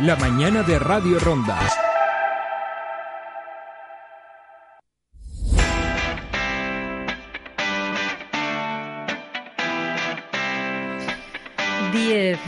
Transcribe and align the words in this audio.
la 0.00 0.16
mañana 0.16 0.62
de 0.62 0.78
Radio 0.78 1.18
Ronda. 1.18 1.85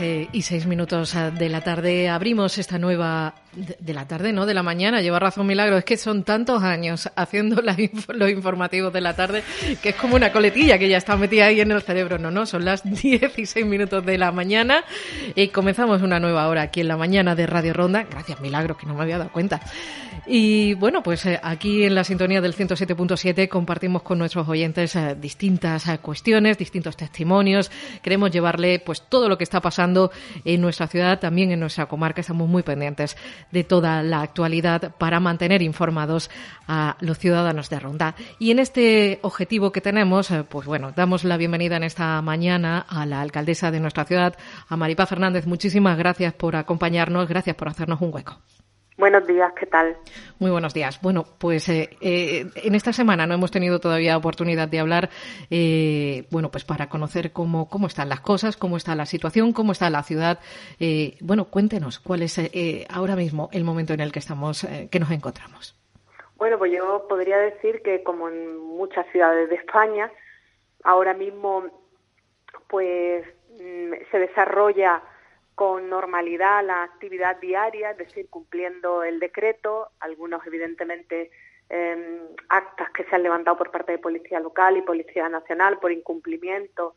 Eh, 0.01 0.29
y 0.31 0.43
seis 0.43 0.65
minutos 0.65 1.13
eh, 1.13 1.31
de 1.31 1.49
la 1.49 1.59
tarde 1.59 2.07
abrimos 2.07 2.57
esta 2.57 2.79
nueva 2.79 3.35
de, 3.53 3.93
la 3.93 4.07
tarde, 4.07 4.31
no 4.31 4.45
de 4.45 4.53
la 4.53 4.63
mañana. 4.63 5.01
Lleva 5.01 5.19
razón 5.19 5.45
Milagro. 5.45 5.77
Es 5.77 5.83
que 5.83 5.97
son 5.97 6.23
tantos 6.23 6.63
años 6.63 7.09
haciendo 7.17 7.61
los 7.61 8.29
informativos 8.29 8.93
de 8.93 9.01
la 9.01 9.13
tarde 9.13 9.43
que 9.81 9.89
es 9.89 9.95
como 9.95 10.15
una 10.15 10.31
coletilla 10.31 10.77
que 10.77 10.87
ya 10.87 10.97
está 10.97 11.17
metida 11.17 11.47
ahí 11.47 11.59
en 11.59 11.71
el 11.71 11.81
cerebro. 11.81 12.17
No, 12.17 12.31
no, 12.31 12.45
son 12.45 12.63
las 12.63 12.83
diez 13.01 13.37
y 13.37 13.45
seis 13.45 13.65
minutos 13.65 14.05
de 14.05 14.17
la 14.17 14.31
mañana 14.31 14.85
y 15.35 15.49
comenzamos 15.49 16.01
una 16.01 16.19
nueva 16.19 16.47
hora 16.47 16.61
aquí 16.61 16.79
en 16.79 16.87
la 16.87 16.95
mañana 16.95 17.35
de 17.35 17.45
Radio 17.45 17.73
Ronda. 17.73 18.05
Gracias 18.09 18.39
Milagro, 18.39 18.77
que 18.77 18.85
no 18.85 18.93
me 18.93 19.01
había 19.01 19.17
dado 19.17 19.31
cuenta. 19.31 19.59
Y 20.27 20.75
bueno, 20.75 21.03
pues 21.03 21.25
eh, 21.25 21.39
aquí 21.41 21.83
en 21.83 21.95
la 21.95 22.03
sintonía 22.03 22.39
del 22.39 22.55
107.7 22.55 23.49
compartimos 23.49 24.03
con 24.03 24.19
nuestros 24.19 24.47
oyentes 24.47 24.97
distintas 25.19 25.85
cuestiones, 26.01 26.57
distintos 26.57 26.95
testimonios. 26.95 27.71
Queremos 28.01 28.31
llevarle 28.31 28.79
pues 28.79 29.01
todo 29.09 29.27
lo 29.27 29.37
que 29.37 29.43
está 29.43 29.59
pasando 29.59 29.88
en 30.45 30.61
nuestra 30.61 30.87
ciudad, 30.87 31.19
también 31.19 31.51
en 31.51 31.59
nuestra 31.59 31.87
comarca. 31.87 32.21
Estamos 32.21 32.47
muy 32.47 32.63
pendientes 32.63 33.17
de 33.51 33.63
toda 33.63 34.03
la 34.03 34.21
actualidad 34.21 34.95
para 34.97 35.19
mantener 35.19 35.61
informados 35.61 36.29
a 36.67 36.97
los 36.99 37.17
ciudadanos 37.17 37.69
de 37.69 37.79
Ronda. 37.79 38.15
Y 38.37 38.51
en 38.51 38.59
este 38.59 39.19
objetivo 39.21 39.71
que 39.71 39.81
tenemos, 39.81 40.31
eh, 40.31 40.43
pues 40.47 40.67
bueno, 40.67 40.91
damos 40.95 41.23
la 41.23 41.37
bienvenida 41.37 41.77
en 41.77 41.83
esta 41.83 42.21
mañana 42.21 42.85
a 42.87 43.05
la 43.05 43.21
alcaldesa 43.21 43.71
de 43.71 43.79
nuestra 43.79 44.05
ciudad, 44.05 44.35
a 44.67 44.77
Maripá 44.77 45.05
Fernández. 45.05 45.45
Muchísimas 45.45 45.97
gracias 45.97 46.33
por 46.33 46.55
acompañarnos, 46.55 47.27
gracias 47.27 47.55
por 47.55 47.69
hacernos 47.69 48.01
un 48.01 48.13
hueco. 48.13 48.39
Buenos 48.99 49.25
días, 49.25 49.53
¿qué 49.53 49.65
tal? 49.65 49.95
Muy 50.39 50.51
buenos 50.51 50.73
días. 50.73 51.01
Bueno, 51.01 51.23
pues 51.39 51.69
eh, 51.69 51.89
eh, 52.01 52.47
en 52.53 52.75
esta 52.75 52.91
semana 52.91 53.25
no 53.25 53.33
hemos 53.33 53.49
tenido 53.49 53.79
todavía 53.79 54.17
oportunidad 54.17 54.67
de 54.67 54.77
hablar, 54.77 55.09
eh, 55.49 56.25
bueno, 56.31 56.51
pues 56.51 56.65
para 56.65 56.89
conocer 56.89 57.31
cómo, 57.31 57.69
cómo 57.69 57.87
están 57.87 58.09
las 58.09 58.19
cosas, 58.19 58.57
cómo 58.57 58.75
está 58.75 58.95
la 58.95 59.05
situación, 59.05 59.53
cómo 59.53 59.71
está 59.71 59.89
la 59.89 60.03
ciudad. 60.03 60.39
bueno, 61.21 61.45
cuéntenos 61.45 61.99
cuál 61.99 62.23
es 62.23 62.41
ahora 62.89 63.15
mismo 63.15 63.47
el 63.53 63.63
momento 63.63 63.93
en 63.93 64.01
el 64.01 64.11
que 64.11 64.19
estamos, 64.19 64.67
que 64.91 64.99
nos 64.99 65.11
encontramos. 65.11 65.79
Bueno, 66.35 66.57
pues 66.57 66.73
yo 66.73 67.05
podría 67.07 67.37
decir 67.37 67.81
que 67.81 68.03
como 68.03 68.27
en 68.27 68.57
muchas 68.57 69.05
ciudades 69.13 69.49
de 69.49 69.55
España, 69.55 70.11
ahora 70.83 71.13
mismo, 71.13 71.63
pues 72.67 73.25
mm, 73.61 73.93
se 74.11 74.19
desarrolla 74.19 75.01
con 75.59 75.89
normalidad 75.89 76.63
la 76.63 76.83
actividad 76.83 77.35
diaria, 77.41 77.91
es 77.91 77.97
decir, 77.97 78.29
cumpliendo 78.29 79.03
el 79.03 79.19
decreto, 79.19 79.89
algunos 79.99 80.39
evidentemente 80.47 81.31
em, 81.67 82.21
actas 82.47 82.89
que 82.91 83.03
se 83.03 83.13
han 83.13 83.23
levantado 83.23 83.57
por 83.57 83.69
parte 83.69 83.91
de 83.91 83.97
Policía 83.97 84.39
Local 84.39 84.77
y 84.77 84.83
Policía 84.83 85.27
Nacional 85.27 85.77
por 85.79 85.91
incumplimiento 85.91 86.95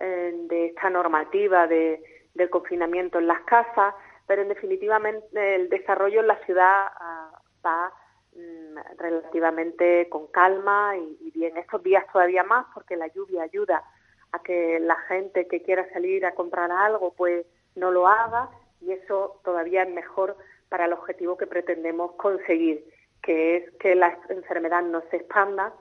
em, 0.00 0.48
de 0.48 0.66
esta 0.66 0.90
normativa 0.90 1.68
de, 1.68 2.02
del 2.34 2.50
confinamiento 2.50 3.20
en 3.20 3.28
las 3.28 3.42
casas, 3.42 3.94
pero 4.26 4.42
en 4.42 4.48
definitiva 4.48 5.00
el 5.34 5.68
desarrollo 5.68 6.22
en 6.22 6.26
la 6.26 6.44
ciudad 6.44 6.86
ah, 6.98 7.40
va 7.64 7.92
mm, 8.34 8.98
relativamente 8.98 10.08
con 10.08 10.26
calma 10.26 10.96
y, 10.96 11.18
y 11.20 11.30
bien. 11.30 11.56
Estos 11.56 11.84
días 11.84 12.04
todavía 12.12 12.42
más 12.42 12.66
porque 12.74 12.96
la 12.96 13.06
lluvia 13.06 13.44
ayuda 13.44 13.84
a 14.32 14.42
que 14.42 14.80
la 14.80 14.96
gente 15.06 15.46
que 15.46 15.62
quiera 15.62 15.88
salir 15.92 16.26
a 16.26 16.34
comprar 16.34 16.72
algo 16.72 17.14
pues 17.14 17.46
no 17.74 17.90
lo 17.90 18.06
haga 18.06 18.50
y 18.80 18.92
eso 18.92 19.40
todavía 19.44 19.82
es 19.82 19.90
mejor 19.90 20.36
para 20.68 20.86
el 20.86 20.92
objetivo 20.92 21.36
que 21.36 21.46
pretendemos 21.46 22.12
conseguir, 22.12 22.84
que 23.22 23.56
es 23.56 23.70
que 23.78 23.94
la 23.94 24.18
enfermedad 24.28 24.82
no 24.82 25.02
se 25.10 25.16
expanda 25.16 25.72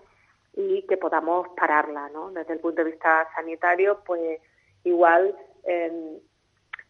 y 0.53 0.83
que 0.83 0.97
podamos 0.97 1.47
pararla, 1.55 2.09
¿no? 2.09 2.31
Desde 2.31 2.53
el 2.53 2.59
punto 2.59 2.83
de 2.83 2.91
vista 2.91 3.27
sanitario, 3.33 4.01
pues 4.05 4.39
igual 4.83 5.35
em, 5.63 6.19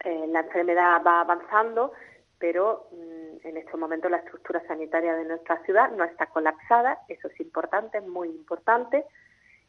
eh, 0.04 0.26
la 0.28 0.40
enfermedad 0.40 1.00
va 1.06 1.20
avanzando, 1.20 1.92
pero 2.38 2.88
mm, 2.90 3.46
en 3.46 3.56
estos 3.56 3.78
momentos 3.78 4.10
la 4.10 4.16
estructura 4.18 4.60
sanitaria 4.66 5.14
de 5.14 5.24
nuestra 5.24 5.62
ciudad 5.64 5.90
no 5.92 6.04
está 6.04 6.26
colapsada, 6.26 6.98
eso 7.08 7.28
es 7.28 7.40
importante, 7.40 7.98
es 7.98 8.06
muy 8.06 8.28
importante, 8.28 9.04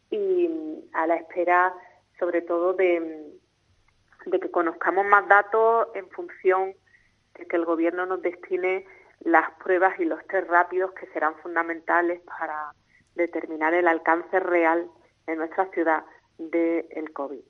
y 0.09 0.47
mm, 0.47 0.89
a 0.93 1.07
la 1.07 1.15
espera 1.17 1.73
sobre 2.19 2.41
todo 2.41 2.73
de, 2.73 3.31
de 4.25 4.39
que 4.39 4.51
conozcamos 4.51 5.05
más 5.05 5.27
datos 5.27 5.87
en 5.95 6.09
función 6.09 6.73
de 7.37 7.45
que 7.47 7.55
el 7.55 7.65
gobierno 7.65 8.05
nos 8.05 8.21
destine 8.21 8.85
las 9.21 9.51
pruebas 9.63 9.99
y 9.99 10.05
los 10.05 10.25
test 10.27 10.49
rápidos 10.49 10.91
que 10.93 11.07
serán 11.07 11.35
fundamentales 11.35 12.21
para 12.21 12.73
determinar 13.15 13.73
el 13.73 13.87
alcance 13.87 14.39
real 14.39 14.87
en 15.27 15.37
nuestra 15.37 15.69
ciudad 15.71 16.03
del 16.37 17.13
COVID. 17.13 17.41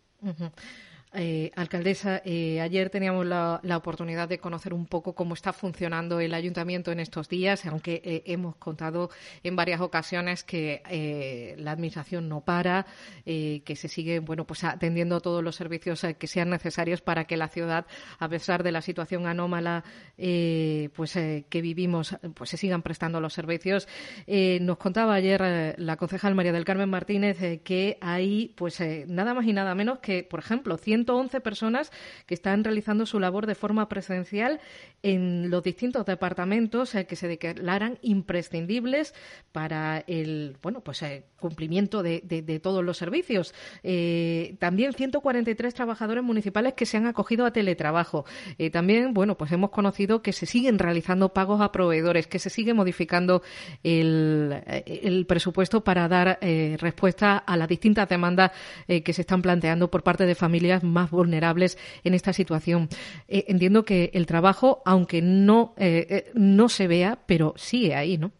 Eh, 1.16 1.52
alcaldesa, 1.56 2.24
eh, 2.26 2.60
ayer 2.60 2.90
teníamos 2.90 3.26
la, 3.26 3.60
oportunidad 3.76 4.28
de 4.28 4.40
conocer 4.40 4.74
un 4.74 4.88
poco 4.88 5.14
cómo 5.14 5.36
está 5.36 5.54
funcionando 5.54 6.20
el 6.20 6.34
ayuntamiento 6.34 6.92
en 6.92 7.00
estos 7.00 7.30
días, 7.30 7.66
aunque 7.66 8.02
eh, 8.04 8.24
hemos 8.26 8.56
contado 8.56 9.10
en 9.44 9.56
varias 9.56 9.82
ocasiones 9.82 10.44
que 10.44 11.54
la 11.58 11.72
administración 11.72 12.30
no 12.30 12.42
para, 12.42 12.86
que 13.26 13.76
se 13.76 13.88
sigue, 13.88 14.20
bueno, 14.20 14.46
pues 14.46 14.64
atendiendo 14.64 15.20
todos 15.22 15.44
los 15.44 15.56
servicios 15.56 16.06
que 16.18 16.28
sean 16.28 16.50
necesarios 16.50 17.02
para 17.02 17.26
que 17.26 17.38
la 17.38 17.48
ciudad, 17.48 17.86
a 18.20 18.30
pesar 18.30 18.64
de 18.64 18.72
la 18.72 18.82
situación 18.82 19.28
anómala, 19.28 19.84
pues 20.16 21.14
que 21.14 21.62
vivimos, 21.62 22.18
pues 22.34 22.50
se 22.52 22.58
sigan 22.58 22.82
prestando 22.82 23.20
los 23.20 23.34
servicios. 23.34 23.88
nos 24.28 24.78
contaba 24.78 25.16
ayer 25.16 25.76
la 25.78 25.98
concejal 25.98 26.36
María 26.36 26.54
del 26.54 26.66
Carmen 26.66 26.90
Martínez 26.90 27.62
que 27.64 27.98
hay, 28.02 28.54
pues 28.56 28.82
nada 29.08 29.34
más 29.34 29.46
y 29.46 29.54
nada 29.54 29.76
menos 29.76 30.00
que, 30.00 30.24
por 30.24 30.40
ejemplo, 30.40 30.78
100 30.78 31.03
111 31.04 31.42
personas 31.42 31.92
que 32.26 32.34
están 32.34 32.64
realizando 32.64 33.06
su 33.06 33.20
labor 33.20 33.46
de 33.46 33.56
forma 33.56 33.90
presencial 33.90 34.60
en 35.02 35.50
los 35.50 35.64
distintos 35.64 36.06
departamentos 36.06 36.96
eh, 36.96 37.06
que 37.06 37.16
se 37.16 37.28
declaran 37.28 38.00
imprescindibles 38.02 39.14
para 39.52 40.04
el 40.08 40.56
bueno 40.62 40.82
pues 40.82 41.02
eh, 41.02 41.26
cumplimiento 41.40 42.02
de, 42.04 42.22
todos 42.64 42.84
los 42.86 42.98
servicios. 42.98 43.54
Eh, 43.84 44.56
también 44.60 44.94
143 44.94 45.74
trabajadores 45.74 46.24
municipales 46.24 46.74
que 46.74 46.86
se 46.86 46.96
han 46.96 47.08
acogido 47.08 47.46
a 47.46 47.52
teletrabajo. 47.52 48.26
también 48.72 49.14
bueno 49.14 49.36
pues 49.36 49.52
hemos 49.52 49.72
conocido 49.72 50.22
que 50.22 50.32
se 50.32 50.46
siguen 50.46 50.80
realizando 50.80 51.34
pagos 51.34 51.60
a 51.60 51.74
proveedores, 51.74 52.28
que 52.28 52.40
se 52.40 52.50
sigue 52.50 52.74
modificando 52.74 53.42
el, 53.84 54.64
el 54.86 55.26
presupuesto 55.26 55.84
para 55.84 56.08
dar 56.08 56.40
respuesta 56.80 57.38
a 57.38 57.58
las 57.58 57.68
distintas 57.68 58.08
demandas 58.08 58.52
que 58.88 59.14
se 59.14 59.22
están 59.22 59.42
planteando 59.42 59.92
por 59.92 60.04
parte 60.04 60.26
de 60.26 60.36
familias 60.36 60.84
más 60.94 61.12
vulnerables 61.12 61.78
en 62.04 62.14
esta 62.14 62.32
situación. 62.32 62.88
Eh, 63.28 63.46
entiendo 63.48 63.84
que 63.84 64.12
el 64.14 64.26
trabajo, 64.26 64.82
aunque 64.86 65.22
no, 65.22 65.74
eh, 65.78 66.08
eh, 66.10 66.32
no 66.36 66.70
se 66.70 66.88
vea, 66.88 67.18
pero 67.26 67.54
sigue 67.58 67.96
ahí, 67.96 68.18
¿no? 68.18 68.32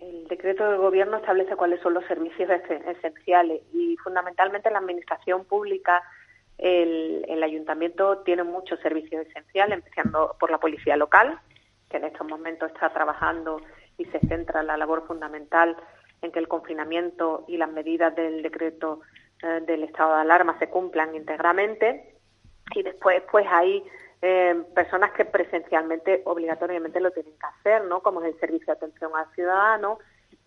El 0.00 0.28
decreto 0.28 0.68
del 0.70 0.78
Gobierno 0.78 1.16
establece 1.18 1.56
cuáles 1.56 1.80
son 1.80 1.94
los 1.94 2.04
servicios 2.06 2.48
esenciales 2.86 3.62
y 3.72 3.96
fundamentalmente 3.96 4.70
la 4.70 4.78
Administración 4.78 5.44
Pública, 5.44 6.02
el, 6.56 7.24
el 7.28 7.42
Ayuntamiento 7.42 8.18
tiene 8.18 8.44
muchos 8.44 8.80
servicios 8.80 9.26
esenciales, 9.26 9.78
empezando 9.78 10.36
por 10.38 10.50
la 10.50 10.58
Policía 10.58 10.96
Local, 10.96 11.38
que 11.90 11.96
en 11.96 12.04
estos 12.04 12.26
momentos 12.26 12.70
está 12.72 12.92
trabajando 12.92 13.60
y 13.98 14.04
se 14.06 14.20
centra 14.20 14.60
en 14.60 14.68
la 14.68 14.76
labor 14.76 15.06
fundamental 15.06 15.76
en 16.24 16.32
que 16.32 16.38
el 16.38 16.48
confinamiento 16.48 17.44
y 17.48 17.56
las 17.56 17.70
medidas 17.70 18.14
del 18.16 18.42
decreto 18.42 19.00
eh, 19.44 19.60
del 19.66 19.84
estado 19.84 20.14
de 20.14 20.22
alarma 20.22 20.58
se 20.58 20.70
cumplan 20.70 21.14
íntegramente 21.14 22.16
y 22.74 22.82
después 22.82 23.22
pues 23.30 23.46
hay 23.48 23.84
eh, 24.22 24.64
personas 24.74 25.12
que 25.12 25.26
presencialmente 25.26 26.22
obligatoriamente 26.24 26.98
lo 26.98 27.10
tienen 27.10 27.34
que 27.38 27.46
hacer, 27.46 27.84
¿no? 27.84 28.00
Como 28.00 28.22
es 28.22 28.34
el 28.34 28.40
servicio 28.40 28.66
de 28.66 28.72
atención 28.72 29.12
al 29.14 29.30
ciudadano 29.34 29.98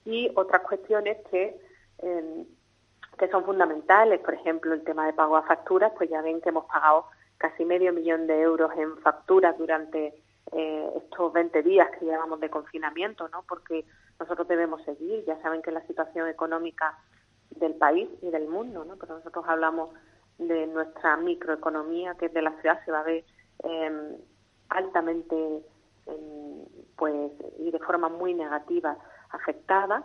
y 0.04 0.32
otras 0.36 0.64
cuestiones 0.64 1.18
que 1.30 1.60
em, 2.00 2.46
que 3.18 3.28
son 3.30 3.44
fundamentales, 3.44 4.20
por 4.20 4.34
ejemplo, 4.34 4.74
el 4.74 4.84
tema 4.84 5.06
de 5.06 5.14
pago 5.14 5.38
a 5.38 5.44
facturas, 5.44 5.92
pues 5.98 6.10
ya 6.10 6.22
ven 6.22 6.42
que 6.42 6.50
hemos 6.50 6.66
pagado 6.66 7.06
casi 7.38 7.66
medio 7.66 7.94
millón 7.94 8.28
de 8.28 8.42
euros 8.42 8.72
en 8.78 8.98
facturas 8.98 9.58
durante 9.58 10.14
eh, 10.52 10.90
estos 10.96 11.34
20 11.34 11.64
días 11.64 11.90
que 11.98 12.06
llevamos 12.06 12.40
de 12.40 12.50
confinamiento, 12.50 13.28
¿no? 13.30 13.44
Porque 13.48 13.86
nosotros 14.20 14.48
debemos 14.48 14.84
seguir, 14.84 15.24
ya 15.26 15.40
saben 15.42 15.62
que 15.62 15.72
la 15.72 15.86
situación 15.88 16.28
económica 16.28 16.98
del 17.60 17.76
país 17.76 18.10
y 18.22 18.30
del 18.30 18.48
mundo, 18.48 18.86
¿no? 18.86 18.96
Pero 18.98 19.18
nosotros 19.18 19.46
hablamos 19.48 19.90
de 20.38 20.68
nuestra 20.68 21.18
microeconomía, 21.18 22.16
que 22.16 22.30
de 22.30 22.42
la 22.42 22.52
ciudad, 22.62 22.84
se 22.86 22.92
va 22.92 23.00
a 23.00 23.04
ver 23.04 23.24
em, 23.64 24.18
altamente, 24.70 25.36
em, 26.06 26.66
pues, 26.96 27.32
y 27.60 27.72
de 27.72 27.80
forma 27.80 28.10
muy 28.10 28.34
negativa 28.34 28.98
afectada. 29.32 30.04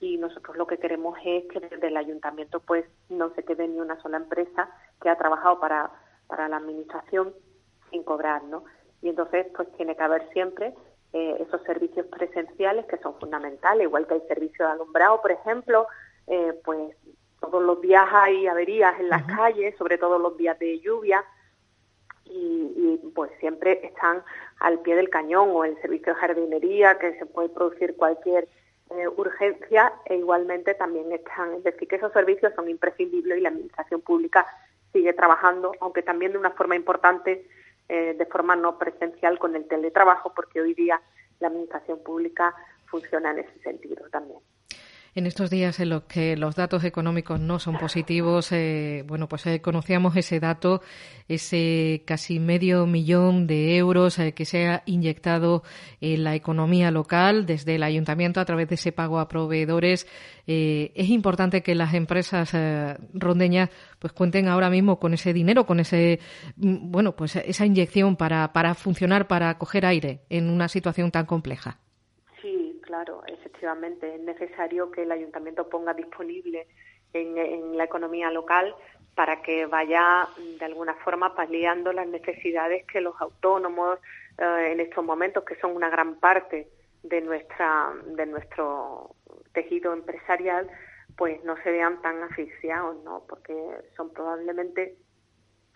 Y 0.00 0.16
nosotros 0.18 0.56
lo 0.56 0.66
que 0.66 0.78
queremos 0.78 1.18
es 1.24 1.44
que 1.46 1.60
desde 1.60 1.88
el 1.88 1.96
ayuntamiento, 1.96 2.60
pues, 2.60 2.84
no 3.08 3.30
se 3.34 3.44
quede 3.44 3.68
ni 3.68 3.80
una 3.80 4.00
sola 4.00 4.16
empresa 4.16 4.68
que 5.00 5.08
ha 5.08 5.16
trabajado 5.16 5.60
para, 5.60 5.90
para 6.26 6.48
la 6.48 6.56
administración 6.56 7.34
sin 7.90 8.02
cobrar, 8.02 8.42
¿no? 8.44 8.64
y 9.04 9.10
entonces 9.10 9.46
pues 9.54 9.70
tiene 9.76 9.94
que 9.94 10.02
haber 10.02 10.26
siempre 10.32 10.74
eh, 11.12 11.36
esos 11.46 11.62
servicios 11.64 12.06
presenciales 12.06 12.86
que 12.86 12.96
son 12.98 13.14
fundamentales, 13.20 13.84
igual 13.84 14.06
que 14.06 14.14
el 14.14 14.26
servicio 14.26 14.64
de 14.64 14.72
alumbrado, 14.72 15.20
por 15.20 15.30
ejemplo, 15.30 15.86
eh, 16.26 16.52
pues 16.64 16.94
todos 17.40 17.62
los 17.62 17.80
días 17.80 18.06
hay 18.12 18.46
averías 18.46 18.98
en 18.98 19.08
las 19.08 19.22
calles, 19.24 19.76
sobre 19.76 19.98
todo 19.98 20.18
los 20.18 20.36
días 20.36 20.58
de 20.58 20.80
lluvia, 20.80 21.24
y, 22.24 22.98
pues 23.14 23.30
siempre 23.38 23.86
están 23.86 24.22
al 24.60 24.80
pie 24.80 24.96
del 24.96 25.10
cañón 25.10 25.50
o 25.52 25.64
el 25.64 25.80
servicio 25.80 26.14
de 26.14 26.20
jardinería, 26.20 26.98
que 26.98 27.18
se 27.18 27.26
puede 27.26 27.48
producir 27.50 27.96
cualquier 27.96 28.48
eh, 28.90 29.08
urgencia, 29.08 29.92
e 30.06 30.16
igualmente 30.16 30.74
también 30.74 31.12
están, 31.12 31.52
es 31.54 31.64
decir, 31.64 31.86
que 31.86 31.96
esos 31.96 32.12
servicios 32.12 32.52
son 32.54 32.68
imprescindibles 32.68 33.38
y 33.38 33.40
la 33.42 33.50
administración 33.50 34.00
pública 34.00 34.46
sigue 34.92 35.12
trabajando, 35.12 35.72
aunque 35.80 36.02
también 36.02 36.32
de 36.32 36.38
una 36.38 36.52
forma 36.52 36.76
importante, 36.76 37.46
eh, 37.88 38.14
de 38.16 38.26
forma 38.26 38.56
no 38.56 38.78
presencial 38.78 39.38
con 39.38 39.54
el 39.54 39.66
teletrabajo, 39.66 40.32
porque 40.34 40.60
hoy 40.60 40.74
día 40.74 41.00
la 41.40 41.48
administración 41.48 42.02
pública 42.02 42.54
funciona 42.86 43.30
en 43.32 43.40
ese 43.40 43.58
sentido 43.60 44.08
también. 44.10 44.40
En 45.16 45.26
estos 45.26 45.48
días 45.48 45.78
en 45.78 45.90
los 45.90 46.02
que 46.04 46.36
los 46.36 46.56
datos 46.56 46.82
económicos 46.82 47.38
no 47.38 47.60
son 47.60 47.78
positivos, 47.78 48.50
eh, 48.50 49.04
bueno, 49.06 49.28
pues 49.28 49.46
eh, 49.46 49.60
conocíamos 49.60 50.16
ese 50.16 50.40
dato, 50.40 50.82
ese 51.28 52.02
casi 52.04 52.40
medio 52.40 52.84
millón 52.86 53.46
de 53.46 53.76
euros 53.76 54.18
eh, 54.18 54.32
que 54.34 54.44
se 54.44 54.66
ha 54.66 54.82
inyectado 54.86 55.62
en 56.00 56.24
la 56.24 56.34
economía 56.34 56.90
local 56.90 57.46
desde 57.46 57.76
el 57.76 57.84
ayuntamiento 57.84 58.40
a 58.40 58.44
través 58.44 58.68
de 58.68 58.74
ese 58.74 58.90
pago 58.90 59.20
a 59.20 59.28
proveedores. 59.28 60.08
es 60.46 61.08
importante 61.08 61.62
que 61.62 61.76
las 61.76 61.94
empresas 61.94 62.52
rondeñas 63.14 63.70
pues 64.00 64.12
cuenten 64.12 64.48
ahora 64.48 64.68
mismo 64.68 64.98
con 64.98 65.14
ese 65.14 65.32
dinero, 65.32 65.64
con 65.64 65.78
ese, 65.78 66.18
mm, 66.56 66.90
bueno, 66.90 67.14
pues 67.14 67.36
esa 67.36 67.64
inyección 67.64 68.16
para, 68.16 68.52
para 68.52 68.74
funcionar, 68.74 69.28
para 69.28 69.58
coger 69.58 69.86
aire 69.86 70.22
en 70.28 70.50
una 70.50 70.68
situación 70.68 71.12
tan 71.12 71.26
compleja. 71.26 71.83
Claro, 72.94 73.24
efectivamente 73.26 74.14
es 74.14 74.20
necesario 74.20 74.88
que 74.92 75.02
el 75.02 75.10
ayuntamiento 75.10 75.68
ponga 75.68 75.94
disponible 75.94 76.68
en, 77.12 77.76
la 77.76 77.82
economía 77.82 78.30
local 78.30 78.72
para 79.16 79.42
que 79.42 79.66
vaya 79.66 80.28
de 80.60 80.64
alguna 80.64 80.94
forma 81.02 81.34
paliando 81.34 81.92
las 81.92 82.06
necesidades 82.06 82.86
que 82.86 83.00
los 83.00 83.20
autónomos 83.20 83.98
eh, 84.38 84.68
en 84.70 84.78
estos 84.78 85.04
momentos, 85.04 85.42
que 85.42 85.56
son 85.56 85.74
una 85.74 85.90
gran 85.90 86.20
parte 86.20 86.68
de 87.02 87.20
nuestra 87.20 87.90
de 88.06 88.26
nuestro 88.26 89.16
tejido 89.52 89.92
empresarial, 89.92 90.70
pues 91.16 91.42
no 91.42 91.56
se 91.64 91.72
vean 91.72 92.00
tan 92.00 92.22
asfixiados, 92.22 93.02
¿no? 93.02 93.24
Porque 93.28 93.56
son 93.96 94.10
probablemente 94.10 94.94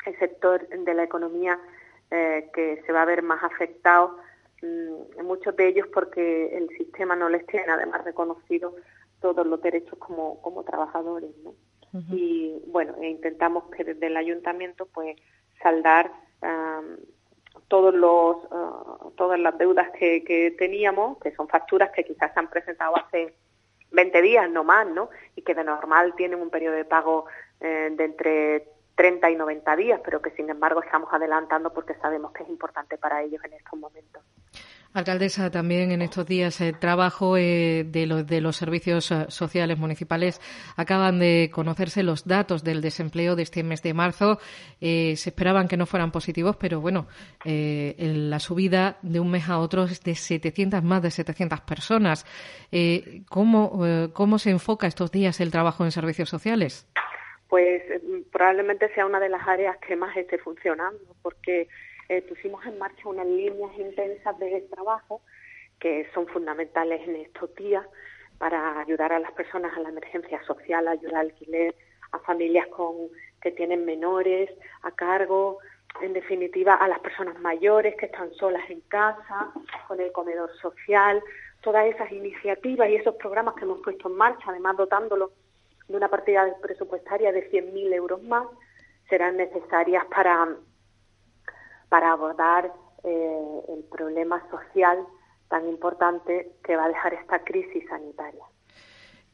el 0.07 0.17
sector 0.21 0.69
de 0.69 0.95
la 0.95 1.03
economía 1.03 1.59
eh, 2.13 2.49
que 2.55 2.81
se 2.87 2.93
va 2.93 3.03
a 3.03 3.07
ver 3.07 3.25
más 3.25 3.43
afectado 3.43 4.19
Mm, 4.19 4.38
muchos 5.23 5.55
de 5.57 5.69
ellos 5.69 5.87
porque 5.93 6.57
el 6.57 6.69
sistema 6.77 7.15
no 7.15 7.29
les 7.29 7.47
tiene 7.47 7.71
además 7.71 8.05
reconocido 8.05 8.75
todos 9.21 9.47
los 9.47 9.61
derechos 9.63 9.99
como, 9.99 10.41
como 10.43 10.65
trabajadores. 10.65 11.31
¿no? 11.45 11.55
Y 12.11 12.61
bueno, 12.67 12.95
e 13.01 13.09
intentamos 13.09 13.65
que 13.75 13.85
desde 13.85 14.07
el 14.07 14.17
ayuntamiento 14.17 14.87
pues 14.87 15.17
saldar 15.63 16.13
todos 17.69 17.95
los, 17.95 18.37
ah, 18.51 19.09
todas 19.17 19.39
las 19.39 19.57
deudas 19.59 19.91
que, 19.99 20.23
que 20.25 20.53
teníamos, 20.53 21.19
que 21.19 21.35
son 21.35 21.49
facturas 21.49 21.91
que 21.91 22.05
quizás 22.05 22.33
se 22.33 22.41
han 22.41 22.49
presentado 22.49 22.97
hace 22.97 23.35
20 23.91 24.23
días, 24.23 24.51
no 24.51 24.65
más, 24.65 24.87
¿no? 24.87 25.11
Y 25.35 25.43
que 25.43 25.55
de 25.55 25.65
normal 25.65 26.15
tienen 26.17 26.41
un 26.41 26.51
periodo 26.51 26.77
de 26.77 26.85
pago 26.85 27.27
eh, 27.61 27.91
de 27.93 28.05
entre 28.05 28.69
30 28.99 29.31
y 29.31 29.37
90 29.37 29.77
días, 29.77 30.01
pero 30.05 30.21
que 30.21 30.31
sin 30.31 30.51
embargo 30.51 30.83
estamos 30.83 31.09
adelantando 31.13 31.73
porque 31.73 31.95
sabemos 32.03 32.33
que 32.33 32.43
es 32.43 32.49
importante 32.49 32.99
para 32.99 33.23
ellos 33.23 33.41
en 33.45 33.53
estos 33.53 33.79
momentos. 33.79 34.25
Alcaldesa, 34.93 35.53
también 35.53 35.93
en 35.93 36.03
estos 36.03 36.27
días 36.27 36.61
el 36.61 36.77
trabajo 36.81 37.37
eh, 37.37 37.85
de, 37.87 38.25
de, 38.25 38.41
los 38.41 38.57
servicios 38.57 39.13
eh, 39.13 39.27
sociales 39.29 39.79
municipales 39.79 40.41
acaban 40.77 41.21
de 41.21 41.49
conocerse 41.53 42.03
los 42.03 42.27
datos 42.27 42.65
del 42.65 42.81
desempleo 42.81 43.37
de 43.37 43.45
este 43.45 43.63
mes 43.63 43.83
de 43.83 43.95
marzo. 43.95 44.41
Eh, 44.81 45.15
se 45.17 45.31
esperaban 45.31 45.69
que 45.69 45.77
no 45.77 45.87
fueran 45.87 46.11
positivos, 46.11 46.57
pero 46.57 46.81
bueno, 46.81 47.07
la 47.45 48.41
subida 48.41 48.99
de 49.03 49.21
un 49.21 49.31
mes 49.31 49.49
a 49.49 49.59
otro 49.59 49.85
es 49.85 50.03
de 50.03 50.17
700, 50.17 50.83
más 50.83 51.03
de 51.03 51.13
700 51.13 51.61
personas. 51.61 52.27
¿cómo, 53.29 54.11
¿Cómo 54.13 54.39
se 54.41 54.51
enfoca 54.51 54.89
estos 54.89 55.13
días 55.13 55.41
el 55.41 55.53
trabajo 55.53 55.85
en 55.85 55.93
servicios 55.93 56.29
sociales? 56.29 56.89
Pues 57.49 57.83
probablemente 58.31 58.93
sea 58.95 59.07
una 59.07 59.21
de 59.21 59.31
las 59.31 59.47
áreas 59.49 59.77
que 59.79 59.97
más 59.97 60.17
esté 60.17 60.39
funcionando, 60.39 61.01
porque 61.23 61.69
eh, 62.09 62.23
pusimos 62.23 62.65
en 62.67 62.79
marcha 62.79 63.09
unas 63.09 63.27
líneas 63.27 63.71
intensas 63.79 64.39
de 64.39 64.61
trabajo 64.71 65.23
que 65.79 66.09
son 66.13 66.27
fundamentales 66.27 67.07
en 67.07 67.17
estos 67.17 67.55
días 67.55 67.87
para 68.39 68.81
ayudar 68.81 69.13
a 69.13 69.19
las 69.19 69.33
personas 69.33 69.77
a 69.77 69.81
la 69.81 69.89
emergencia 69.89 70.43
social, 70.45 70.87
ayudar 70.89 71.17
al 71.17 71.27
alquiler, 71.29 71.75
a 72.13 72.19
familias 72.21 72.67
con 72.69 73.09
que 73.41 73.51
tienen 73.53 73.85
menores 73.85 74.51
a 74.83 74.91
cargo, 74.91 75.59
en 76.01 76.13
definitiva 76.13 76.75
a 76.75 76.89
las 76.89 76.99
personas 77.01 77.39
mayores 77.41 77.97
que 77.97 78.07
están 78.07 78.33
solas 78.35 78.69
en 78.71 78.81
casa, 78.83 79.53
con 79.87 80.01
el 80.01 80.13
comedor 80.13 80.51
social, 80.61 81.23
todas 81.61 81.87
esas 81.87 82.11
iniciativas 82.13 82.89
y 82.89 82.97
esos 82.97 83.17
programas 83.17 83.55
que 83.55 83.65
hemos 83.65 83.81
puesto 83.83 84.09
en 84.09 84.17
marcha, 84.17 84.45
además 84.47 84.77
dotándolo 84.77 85.33
de 85.89 85.97
una 85.97 86.09
partida 86.09 86.47
presupuestaria 86.61 87.33
de 87.33 87.51
100.000 87.51 87.95
euros 87.95 88.23
más, 88.23 88.47
serán 89.09 89.37
necesarias 89.37 90.05
para 90.07 90.57
para 91.89 92.13
abordar 92.13 92.73
eh, 93.05 93.63
el 93.69 93.85
problema 93.85 94.43
social 94.51 95.07
tan 95.49 95.67
importante 95.69 96.53
que 96.63 96.77
va 96.77 96.85
a 96.85 96.89
dejar 96.89 97.15
esta 97.15 97.39
crisis 97.45 97.85
sanitaria. 97.89 98.45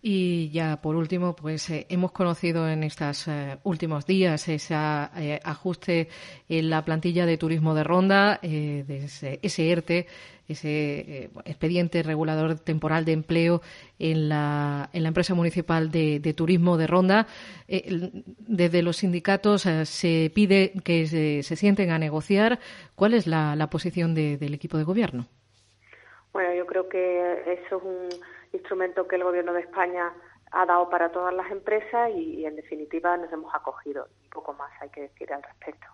Y 0.06 0.50
ya 0.50 0.82
por 0.82 0.96
último, 0.96 1.34
pues 1.34 1.70
eh, 1.70 1.86
hemos 1.88 2.12
conocido 2.12 2.68
en 2.68 2.82
estos 2.82 3.26
eh, 3.26 3.56
últimos 3.62 4.04
días 4.04 4.46
ese 4.48 4.74
ajuste 5.42 6.08
en 6.46 6.68
la 6.68 6.84
plantilla 6.84 7.24
de 7.24 7.38
turismo 7.38 7.74
de 7.74 7.84
Ronda, 7.84 8.38
de 8.42 8.84
ese, 8.86 9.70
ERTE, 9.72 10.06
ese 10.46 11.30
expediente 11.46 12.02
regulador 12.02 12.58
temporal 12.58 13.06
de 13.06 13.12
empleo 13.12 13.62
en 13.98 14.28
la, 14.28 14.90
en 14.92 15.04
la 15.04 15.08
empresa 15.08 15.34
municipal 15.34 15.90
de, 15.90 16.34
turismo 16.36 16.76
de 16.76 16.86
Ronda. 16.86 17.26
desde 17.66 18.82
los 18.82 18.98
sindicatos 18.98 19.62
se 19.62 20.30
pide 20.34 20.74
que 20.84 21.06
se, 21.06 21.56
sienten 21.56 21.90
a 21.92 21.98
negociar. 21.98 22.58
¿Cuál 22.94 23.14
es 23.14 23.26
la, 23.26 23.56
la 23.56 23.70
posición 23.70 24.14
del 24.14 24.52
equipo 24.52 24.76
de 24.76 24.84
gobierno? 24.84 25.28
Bueno, 26.34 26.52
yo 26.54 26.66
creo 26.66 26.90
que 26.90 27.40
eso 27.46 27.78
es 27.78 27.82
un 27.82 28.08
instrumento 28.56 29.06
que 29.06 29.16
el 29.16 29.24
Gobierno 29.24 29.52
de 29.52 29.60
España 29.60 30.12
ha 30.50 30.66
dado 30.66 30.88
para 30.88 31.10
todas 31.10 31.34
las 31.34 31.50
empresas 31.50 32.10
y, 32.14 32.44
en 32.46 32.56
definitiva 32.56 33.16
nos 33.16 33.32
hemos 33.32 33.54
acogido. 33.54 34.06
Un 34.24 34.30
poco 34.30 34.52
más 34.54 34.70
hay 34.80 34.88
que 34.90 35.02
decir 35.02 35.32
al 35.32 35.42
respecto. 35.42 35.86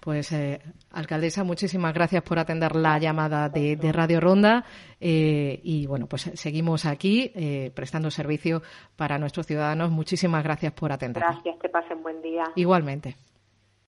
Pues, 0.00 0.32
eh, 0.32 0.60
alcaldesa, 0.92 1.44
muchísimas 1.44 1.94
gracias 1.94 2.22
por 2.22 2.38
atender 2.38 2.76
la 2.76 2.98
llamada 2.98 3.48
de, 3.48 3.90
Radio 3.90 4.20
Ronda 4.20 4.64
eh, 5.00 5.60
y, 5.62 5.86
bueno, 5.86 6.06
pues 6.06 6.30
seguimos 6.34 6.84
aquí 6.84 7.32
eh, 7.34 7.72
prestando 7.74 8.10
servicio 8.10 8.62
para 8.96 9.18
nuestros 9.18 9.46
ciudadanos. 9.46 9.90
Muchísimas 9.90 10.44
gracias 10.44 10.72
por 10.72 10.92
atender. 10.92 11.22
Gracias, 11.22 11.56
que 11.58 11.68
pasen 11.70 12.02
buen 12.02 12.20
día. 12.20 12.44
Igualmente. 12.54 13.16